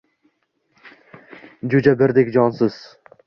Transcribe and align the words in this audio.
Jo‘jabirdek 1.73 2.35
jonsiz. 2.39 2.81